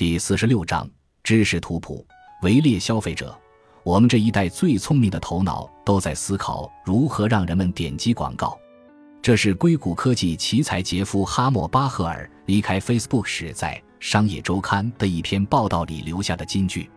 [0.00, 0.88] 第四十六章
[1.22, 2.06] 知识图谱
[2.40, 3.38] 围猎消费者。
[3.82, 8.58] 我们这一代最聪明的头脑都在思考如何让人们点击广告。
[9.20, 16.90] 这是硅谷科技奇才杰夫·哈默巴赫尔离开 Facebook 时在《商业周刊》的一篇报道里留下的金句。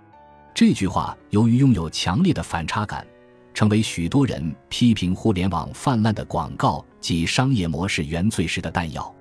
[0.56, 3.06] 这句话由于拥有强烈的反差感，
[3.54, 9.14] 成为许多人批评互联网泛滥的广告及商业模式原罪时的弹药。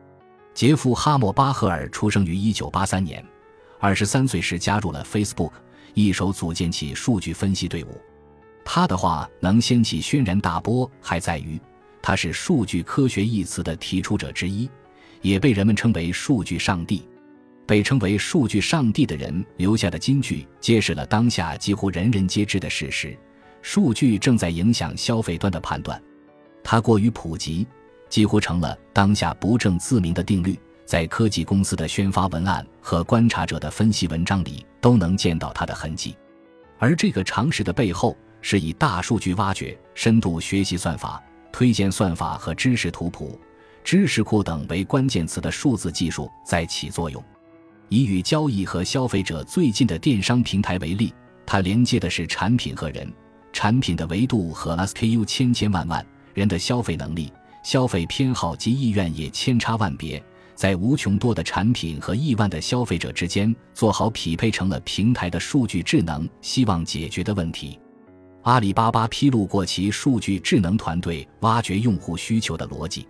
[0.55, 3.25] 杰夫·哈默巴赫尔出生于1983年，
[3.83, 5.51] 二十三岁时加入了 Facebook，
[5.93, 8.01] 一手组建起数据分析队伍。
[8.65, 11.61] 他的话能掀起轩然大波，还在于
[12.01, 14.71] 他是“数据科学”一词的提出者之一，
[15.21, 17.03] 也被人们称为“数据上帝”。
[17.67, 23.19] 被称为“数据上帝”的人留下的金句，揭示了当下几乎人人皆知的事实：
[23.63, 26.01] 数据正在影响消费端的判断。
[26.63, 27.67] 它过于普及。
[28.09, 30.55] 几乎成了当下不证自明的定律，
[30.93, 36.15] 在科技公司的宣发文案和观察者的分析文章里都能见到它的痕迹。
[36.79, 41.19] 而这个常识的背后，是以大数据挖掘、深度学习算法、
[41.51, 43.41] 推荐算法和知识图谱、
[43.83, 47.25] 知识库等为关键词的数字技术在起作用。
[47.89, 51.15] 以与交易和消费者最近的电商平台为例，
[51.47, 53.11] 它连接的是产品和人，
[53.51, 57.33] 产品的维度和 SKU 千千万万，人的消费能力。
[57.65, 60.21] 消费偏好及意愿也千差万别，
[60.63, 67.81] 在无穷多的产品和亿万的消费者之间做好匹配，成了平台的数据智能希望解决的问题。
[68.43, 73.09] 阿里巴巴披露过其数据智能团队挖掘用户需求的逻辑。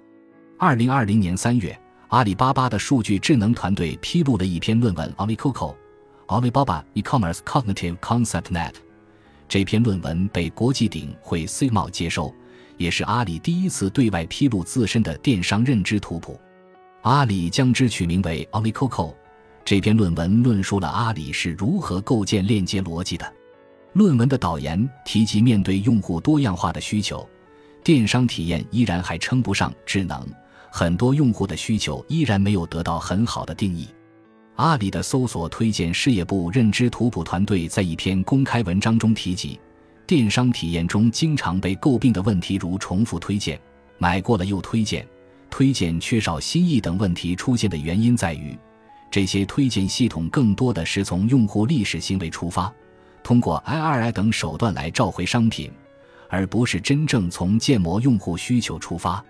[0.59, 1.79] 二零二零年三月，
[2.09, 5.75] 阿里巴巴的数据智能团队披露了一篇论文《AliCoco
[6.29, 8.71] Alibaba E-commerce Cognitive Concept Net》。
[9.47, 12.35] 这篇论文被国际顶会 CMO 接收。
[12.79, 16.41] 也是阿里第一次对外披露自身的电商认知图谱，
[17.03, 19.13] 阿里将之取名为 AliCoco。
[19.65, 23.33] 这篇论文论述了阿里是如何构建链接逻辑的。
[23.93, 27.29] 论文的导言提及，面对用户多样化的需求，
[27.83, 30.25] 电商体验依然还称不上智能，
[30.71, 33.89] 很多用户的需求依然没有得到很好的定义。
[34.55, 39.59] 阿里的搜索推荐事业部认知图谱团队在一篇公开文章中提及。
[40.07, 43.59] 电商体验中经常被诟病的问题，如重复推荐、
[43.99, 45.07] 买过了又推荐、
[45.53, 48.59] 推荐缺少新意等问题出现的原因在于，
[49.11, 52.73] 这些推荐系统更多的是从用户历史行为出发，
[53.23, 55.71] 通过 IRI 等手段来召回商品，
[56.31, 59.23] 而不是真正从建模用户需求出发，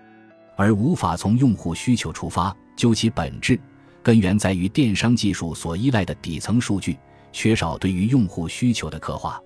[0.56, 2.56] 而无法从用户需求出发。
[2.76, 3.58] 究其本质，
[4.00, 6.96] 根源在于电商技术所依赖的底层数据
[7.32, 9.42] 缺少对于用户需求的刻画。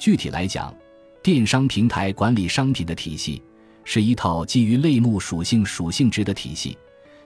[0.00, 0.74] 具体来讲，
[1.22, 3.40] 电商平台管理商品的体系
[3.84, 6.76] 是一套基于类目属性属性值的体系，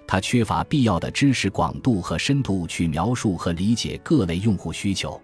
[0.07, 5.21] 它缺乏必要的知识广度和深度去描述和理解各类用户需求，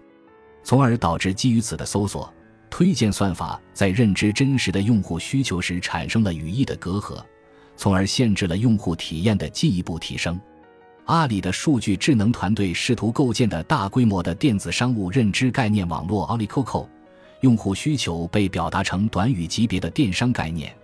[0.63, 2.33] 从而导致基于此的搜索
[2.69, 7.23] 推荐算法在认知真实的用户需求时产生了语义的隔阂，
[7.77, 10.39] 从而限制了用户体验的进一步提升。
[11.05, 16.87] 阿里的数据智能团队试图构建的大规模的电子商务认知概念网络 AliCoco。
[17.41, 20.75] 用户需求被表达成短语级别的电商概念，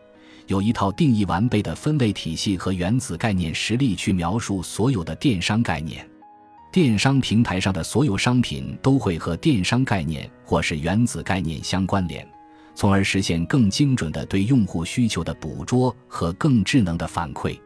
[0.48, 6.08] 有一套定义完备的分类体系和原子概念实例去描述所有的电商概念。
[6.72, 12.28] 电商平台上的所有商品都会和电商概念或是原子概念相关联，
[12.76, 17.58] 从而实现更精准的对用户需求的捕捉和更智能的反馈。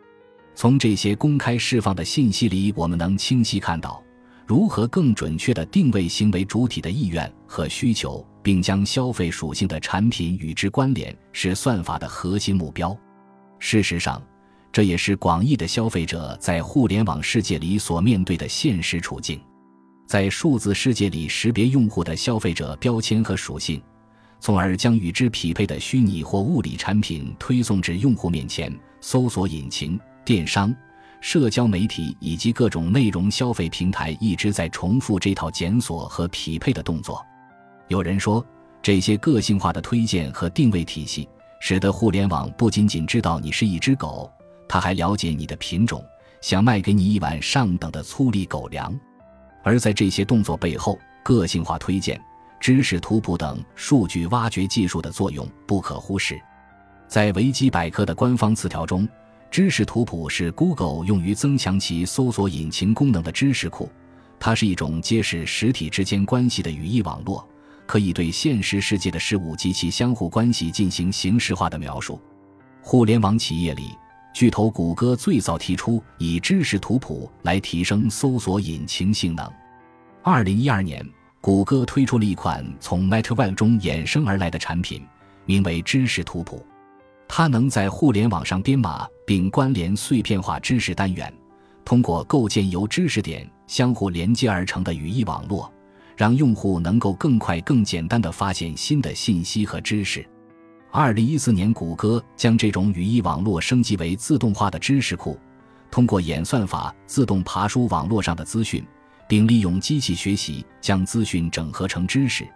[0.54, 4.04] 从这些公开释放的信息里，我们能清晰看到
[4.50, 8.26] 如何更准确地定位行为主体的意愿和需求。
[8.42, 12.98] 并将消费属性的产品与之关联，是算法的核心目标。
[13.60, 14.20] 事实上，
[14.72, 19.40] 这也是广义的消费者在互联网世界里所面对的现实处境。
[20.08, 23.80] 在数字世界里识别用户的消费者标签和属性，
[24.40, 28.74] 从而将与之匹配的虚拟或物理产品推送至用户面前。
[29.02, 30.74] 搜索引擎、电商、
[31.22, 37.26] 社交媒体以及各种内容消费平台一直在重复这套检索和匹配的动作。
[37.88, 38.46] 有人说，
[38.82, 41.28] 这些个性化的推荐和定位体系，
[41.60, 44.32] 使得互联网不仅仅知道你是一只狗，
[44.68, 46.04] 它还了解你的品种，
[46.42, 48.98] 想卖给你一碗上等的粗粒狗粮。
[49.62, 52.20] 而在这些动作背后，个性化推荐、
[52.62, 56.40] 知识图谱等数据挖掘技术的作用不可忽视。
[57.08, 59.08] 在维基百科的官方词条中，
[59.52, 63.90] 知识图谱是 Google 用于增强其搜索引擎功能的知识库，
[64.40, 67.48] 它是一种揭示实体之间关系的语义网络。
[67.88, 72.22] 可以对现实世界的事物及其相互关系进行形式化的描述。
[72.84, 73.86] 互联网企业里，
[74.32, 79.52] 巨头谷歌最早提出以知识图谱来提升搜索引擎性能。
[80.22, 81.04] 二零一二年，
[81.42, 85.04] 谷歌推出了一款从 MetaWeb 中衍生而来的产品，
[85.46, 86.64] 名为知识图谱。
[87.32, 91.32] 它能在互联网上编码并关联碎片化知识单元，
[91.86, 95.72] 通过构建由知识点相互连接而成的语义网络，
[96.18, 100.28] 让用户能够更快、更简单地发现新的信息和知识。
[100.92, 105.40] 二零一四年，谷歌将这种语义网络升级为自动化的知识库。
[105.92, 108.84] 通过演算法自动爬书网络上的资讯，
[109.28, 112.48] 并利用机器学习将资讯整合成知识，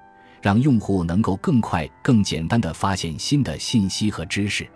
[0.44, 4.69] 让用户能够更快、更简单地发现新的信息和知识。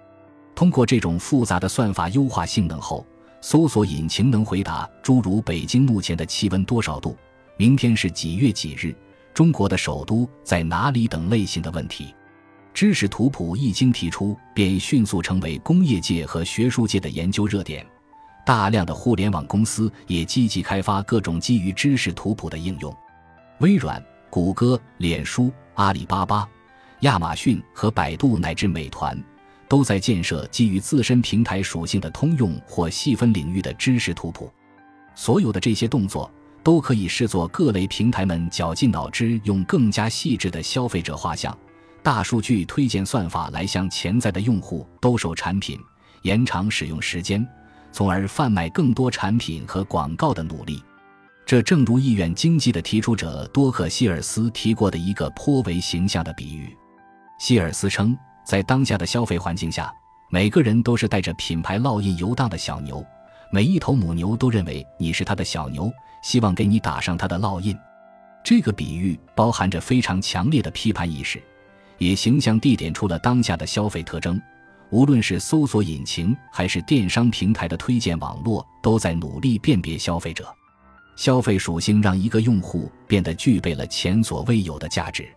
[0.56, 3.06] 通过这种复杂的算法优化性能后，
[3.42, 7.18] 搜索引擎能回答诸如“北京目前的气温多少度
[7.60, 8.96] ”“明天是几月几日
[9.36, 12.16] ”“中国的首都在哪里”等类型的问题。
[12.74, 17.86] 知识图谱一经提出，便迅速成为工业界和学术界的研究热点。
[18.46, 22.96] 大量的互联网公司也积极开发各种基于知识图谱的应用，
[23.60, 26.48] 微软、谷歌、脸书、阿里巴巴、
[27.02, 29.18] 亚马逊和百度乃至美团，
[29.68, 34.52] 都在建设基于自身平台属性的通用或细分领域的知识图谱。
[35.16, 36.32] 所有的这些动作
[36.64, 41.58] 都可以视作各类平台们绞尽脑汁用更加细致的消费者画像、
[42.04, 45.80] 大数据推荐算法来向潜在的用户兜售产品，
[46.22, 47.46] 延长使用时间。
[47.92, 50.84] 从而贩卖更多产品和广告的努力，
[51.48, 56.76] 这正如意愿经济的提出者多克希尔斯提过的一个颇为形象的比喻。
[57.40, 59.90] 希尔斯称，在当下的消费环境下，
[60.30, 63.02] 每个人都是带着品牌烙印游荡的小牛，
[63.50, 65.90] 每一头母牛都认为你是他的小牛，
[66.22, 67.74] 希望给你打上他的烙印。
[68.44, 71.42] 这个比喻包含着非常强烈的批判意识，
[71.98, 74.38] 也形象地点出了当下的消费特征。
[74.90, 80.54] 无论是搜索引擎还是电商平台的推荐网络，都在努力辨别消费者。
[81.18, 85.28] 消费属性让一个用户变得具备了前所未有的价值。